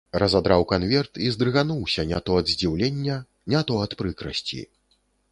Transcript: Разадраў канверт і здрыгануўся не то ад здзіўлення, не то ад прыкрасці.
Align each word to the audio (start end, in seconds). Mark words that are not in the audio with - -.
Разадраў 0.21 0.63
канверт 0.69 1.19
і 1.25 1.27
здрыгануўся 1.35 2.05
не 2.11 2.21
то 2.29 2.37
ад 2.43 2.49
здзіўлення, 2.53 3.17
не 3.53 3.61
то 3.69 3.77
ад 3.83 3.91
прыкрасці. 4.01 4.63